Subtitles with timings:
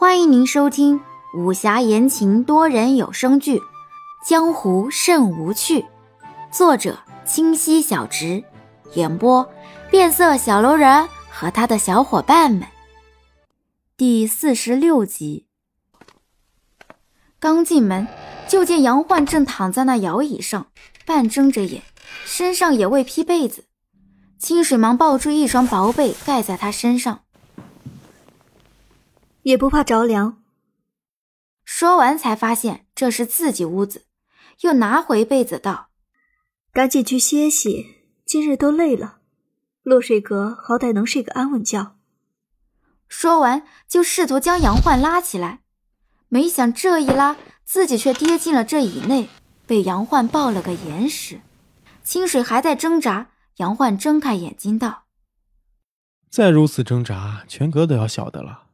[0.00, 0.98] 欢迎您收听
[1.34, 3.58] 武侠言情多人有声剧
[4.26, 5.80] 《江湖甚无趣》，
[6.50, 8.42] 作者清溪小直，
[8.94, 9.46] 演播
[9.90, 12.66] 变色小楼人和他的小伙伴们。
[13.98, 15.44] 第四十六集，
[17.38, 18.08] 刚进门
[18.48, 20.68] 就见杨焕正躺在那摇椅上，
[21.04, 21.82] 半睁着眼，
[22.24, 23.66] 身上也未披被子。
[24.38, 27.20] 清水忙抱出一床薄被盖在他身上。
[29.42, 30.42] 也不怕着凉。
[31.64, 34.06] 说完，才发现这是自己屋子，
[34.60, 35.90] 又拿回被子道
[36.72, 39.18] ：“赶紧去歇息，今日都累了。
[39.82, 41.96] 落水阁好歹能睡个安稳觉。”
[43.08, 45.60] 说完，就试图将杨焕拉起来，
[46.28, 49.28] 没想这一拉，自己却跌进了这椅内，
[49.66, 51.40] 被杨焕抱了个严实。
[52.02, 55.04] 清水还在挣扎，杨焕睁开眼睛道
[56.30, 58.64] ：“再如此挣扎，全阁都要晓得了。”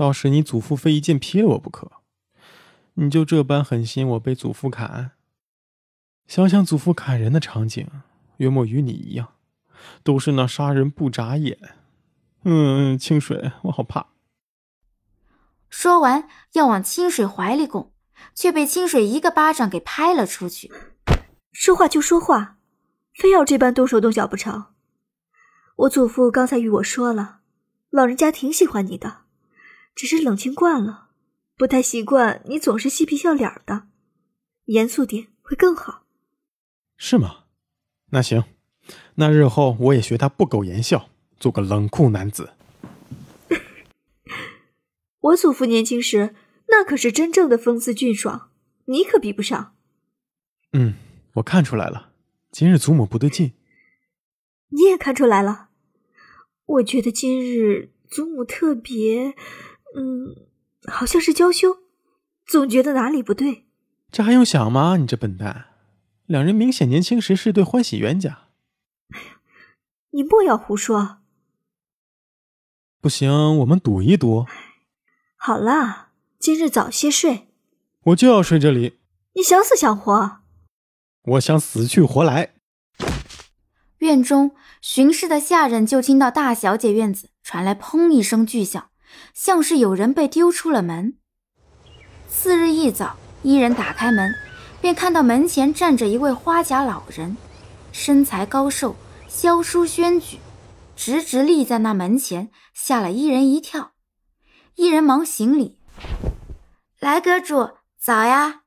[0.00, 1.92] 倒是你祖父非一剑劈了我不可，
[2.94, 5.10] 你就这般狠心我被祖父砍？
[6.26, 7.86] 想想祖父砍人的场景，
[8.38, 9.34] 约莫与你一样，
[10.02, 11.58] 都是那杀人不眨眼。
[12.44, 14.06] 嗯，清水，我好怕。
[15.68, 17.92] 说完要往清水怀里拱，
[18.34, 20.72] 却被清水一个巴掌给拍了出去。
[21.52, 22.56] 说话就说话，
[23.12, 24.68] 非要这般动手动脚不成？
[25.76, 27.40] 我祖父刚才与我说了，
[27.90, 29.24] 老人家挺喜欢你的。
[29.94, 31.08] 只是冷清惯了，
[31.56, 33.88] 不太习惯你总是嬉皮笑脸的，
[34.66, 36.06] 严肃点会更好。
[36.96, 37.44] 是吗？
[38.12, 38.44] 那行，
[39.16, 42.50] 那日后我也学他不苟言笑，做个冷酷男子。
[45.20, 46.34] 我祖父年轻时
[46.68, 48.50] 那可是真正的风姿俊爽，
[48.86, 49.76] 你可比不上。
[50.72, 50.94] 嗯，
[51.34, 52.12] 我看出来了，
[52.50, 53.52] 今日祖母不对劲。
[54.68, 55.68] 你也看出来了，
[56.64, 59.34] 我觉得今日祖母特别。
[59.96, 60.46] 嗯，
[60.86, 61.78] 好像是娇羞，
[62.46, 63.66] 总觉得哪里不对。
[64.12, 64.96] 这还用想吗？
[64.96, 65.66] 你这笨蛋！
[66.26, 68.46] 两人明显年轻时是对欢喜冤家。
[69.10, 69.26] 哎呀，
[70.10, 71.18] 你莫要胡说。
[73.00, 74.46] 不行，我们赌一赌。
[75.36, 77.48] 好了，今日早些睡。
[78.04, 78.98] 我就要睡这里。
[79.34, 80.40] 你想死想活？
[81.22, 82.54] 我想死去活来。
[83.98, 88.89] 院中巡视的下人就听到大小姐院子传来砰一声巨响。
[89.34, 91.16] 像是有人被丢出了门。
[92.28, 94.34] 次日一早，一人打开门，
[94.80, 97.36] 便看到门前站着一位花甲老人，
[97.92, 98.96] 身材高瘦，
[99.28, 100.38] 萧疏轩举，
[100.94, 103.92] 直直立在那门前，吓了一人一跳。
[104.76, 105.78] 一人忙行礼
[107.00, 108.62] ：“来阁主早呀。”“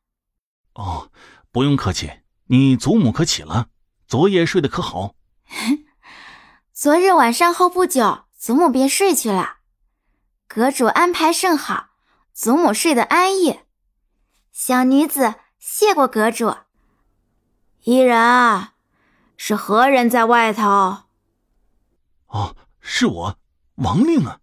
[0.75, 1.10] 哦，
[1.52, 2.12] 不用客气。
[2.48, 3.68] 你祖母可起了？
[4.08, 5.16] 昨夜睡得可好
[6.74, 9.60] ？”“昨日晚上后不久，祖母便睡去了。”
[10.56, 11.88] 阁主安排甚好，
[12.31, 13.62] 祖母睡得安逸。
[14.52, 16.53] 小女子谢过阁主。
[17.81, 18.68] 伊人，
[19.36, 20.97] 是何人在外头？
[22.28, 23.38] 哦，是我，
[23.78, 24.38] 王令啊。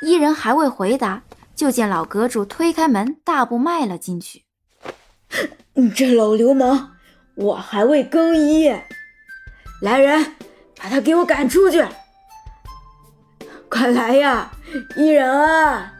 [0.00, 1.24] 伊人还未回答，
[1.56, 4.44] 就见老阁主推开门，大步迈了进去。
[5.74, 6.92] 你这老流氓，
[7.34, 8.68] 我还未更衣。
[9.82, 10.36] 来人，
[10.76, 11.84] 把他给我赶出去！
[13.68, 14.52] 快来呀！
[14.96, 15.92] 伊人啊！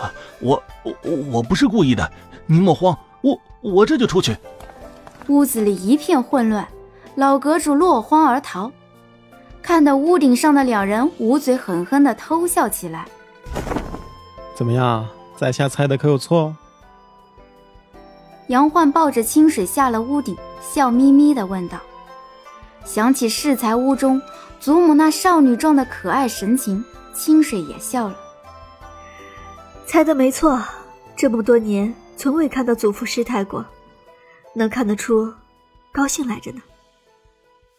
[0.00, 0.94] 啊，我我
[1.32, 2.10] 我不是故意的，
[2.46, 4.36] 您莫慌，我我这就出去。
[5.28, 6.66] 屋子里一片混乱，
[7.14, 8.72] 老阁主落荒而逃，
[9.62, 13.06] 看到屋顶上的两人捂嘴狠狠的偷笑起来。
[14.54, 16.54] 怎么样，在下猜的可有错？
[18.48, 21.78] 杨焕抱着清水下了屋顶，笑眯眯的问道。
[22.84, 24.20] 想起适才屋中
[24.62, 26.82] 祖母那少女状的可爱神情。
[27.14, 28.16] 清水也笑了，
[29.86, 30.58] 猜的没错，
[31.14, 33.62] 这么多年从未看到祖父失态过，
[34.54, 35.30] 能看得出
[35.92, 36.62] 高兴来着呢。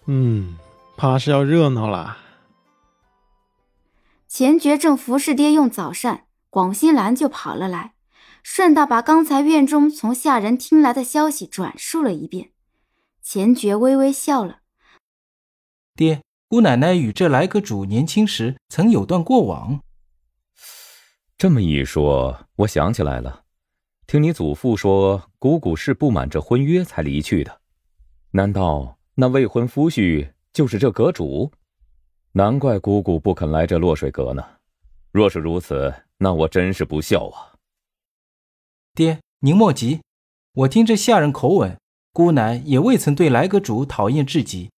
[0.06, 0.56] 嗯，
[0.96, 2.20] 怕是要热闹啦。
[4.28, 7.96] 钱爵正服侍爹用早膳，广心兰就跑了来，
[8.44, 12.52] 顺道把刚才院中从下人听来的消息转述了一遍。
[13.24, 14.60] 钱爵微微笑了，
[15.96, 16.22] 爹。
[16.54, 19.82] 姑奶奶与这来阁主年轻时曾有段过往。
[21.36, 23.46] 这么一说，我想起来了，
[24.06, 27.60] 听你祖父说，姑姑是不满这婚约才离去的。
[28.34, 31.52] 难道那未婚夫婿就是这阁主？
[32.34, 34.46] 难怪姑姑不肯来这落水阁呢。
[35.12, 37.58] 若是如此，那我真是不孝啊！
[38.94, 40.02] 爹，您莫急，
[40.54, 41.76] 我听这下人口吻，
[42.12, 44.70] 姑奶也未曾对来阁主讨厌至极。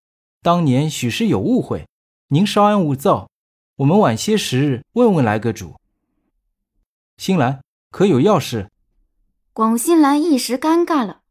[0.45, 1.87] 当年许是有误会，
[2.27, 3.31] 您稍安勿躁，
[3.77, 5.79] 我们晚些时日问问来阁主。
[7.17, 8.69] 新兰，可有要事？
[9.53, 11.21] 广新兰一时尴尬了。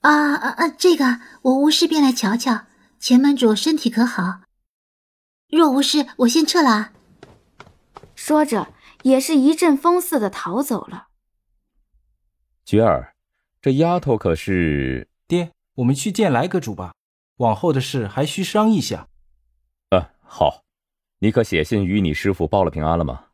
[0.00, 0.68] 啊啊啊！
[0.68, 2.64] 这个我无事便来瞧瞧，
[2.98, 4.40] 前门主身体可好？
[5.48, 6.92] 若无事，我先撤了啊。
[8.16, 8.74] 说着，
[9.04, 11.06] 也是一阵风似的逃走了。
[12.64, 13.14] 菊儿，
[13.62, 15.08] 这丫头可是……
[15.28, 16.96] 爹，我们去见来阁主吧，
[17.38, 19.08] 往后的事还需商议下。
[19.90, 20.62] 呃，好，
[21.18, 23.24] 你可写信与你师傅报了平安了吗？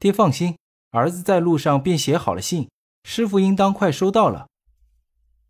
[0.00, 0.58] 爹放心，
[0.90, 2.68] 儿子在路上便写好了信，
[3.04, 4.48] 师傅应当快收到了。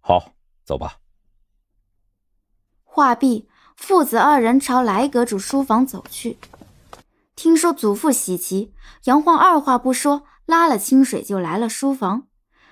[0.00, 0.99] 好，走吧。
[2.82, 6.38] 话毕，父子二人朝来阁主书房走去。
[7.35, 8.73] 听说祖父喜齐，
[9.05, 12.29] 杨晃二话不说，拉了清水就来了书房。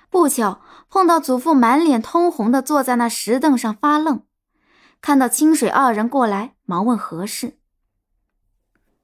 [0.09, 4.25] 不巧碰到祖父满脸通红的坐在那石凳上发愣，
[5.03, 7.59] 看到清水二人过来，忙问何事。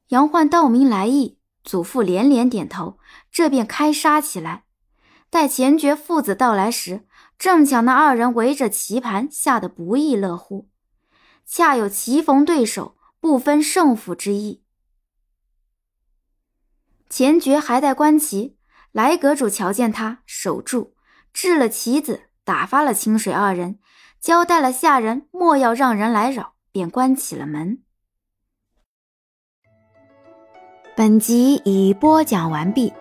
[0.07, 2.97] 杨焕道明来意，祖父连连点头，
[3.29, 4.63] 这便开杀起来。
[5.29, 7.05] 待钱爵父子到来时，
[7.37, 10.69] 正巧那二人围着棋盘下得不亦乐乎，
[11.45, 14.63] 恰有棋逢对手，不分胜负之意。
[17.09, 18.57] 钱爵还待观棋，
[18.93, 20.95] 来阁主瞧见他守住，
[21.33, 23.79] 掷了棋子，打发了清水二人，
[24.21, 27.79] 交代了下人莫要让人来扰，便关起了门。
[30.95, 32.91] 本集已播讲完毕，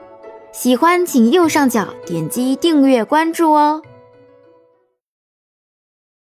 [0.52, 3.82] 喜欢请右上角点击订阅关注哦。